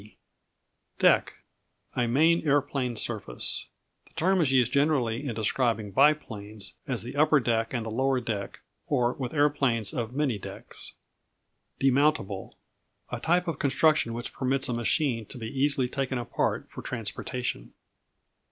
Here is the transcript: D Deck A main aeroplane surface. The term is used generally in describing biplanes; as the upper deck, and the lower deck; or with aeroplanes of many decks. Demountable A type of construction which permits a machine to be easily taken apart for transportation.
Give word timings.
D 0.01 0.17
Deck 0.97 1.33
A 1.95 2.07
main 2.07 2.41
aeroplane 2.43 2.95
surface. 2.95 3.67
The 4.07 4.15
term 4.15 4.41
is 4.41 4.51
used 4.51 4.71
generally 4.73 5.27
in 5.27 5.35
describing 5.35 5.91
biplanes; 5.91 6.73
as 6.87 7.03
the 7.03 7.15
upper 7.15 7.39
deck, 7.39 7.71
and 7.71 7.85
the 7.85 7.91
lower 7.91 8.19
deck; 8.19 8.61
or 8.87 9.13
with 9.13 9.31
aeroplanes 9.31 9.93
of 9.93 10.15
many 10.15 10.39
decks. 10.39 10.93
Demountable 11.79 12.55
A 13.11 13.19
type 13.19 13.47
of 13.47 13.59
construction 13.59 14.15
which 14.15 14.33
permits 14.33 14.67
a 14.67 14.73
machine 14.73 15.27
to 15.27 15.37
be 15.37 15.49
easily 15.55 15.87
taken 15.87 16.17
apart 16.17 16.67
for 16.71 16.81
transportation. 16.81 17.71